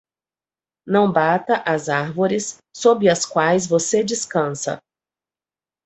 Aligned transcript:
Não 0.83 1.11
bata 1.11 1.57
as 1.63 1.87
árvores 1.87 2.57
sob 2.75 3.07
as 3.07 3.23
quais 3.23 3.67
você 3.67 4.03
descansa. 4.03 4.81